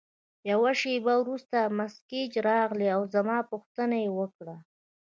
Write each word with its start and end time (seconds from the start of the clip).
یوه 0.51 0.71
شیبه 0.79 1.13
وروسته 1.21 1.57
مس 1.77 1.93
ګیج 2.09 2.31
راغله 2.47 2.87
او 2.95 3.01
زما 3.13 3.37
پوښتنه 3.51 3.95
یې 4.03 4.09
وکړه. 4.19 4.55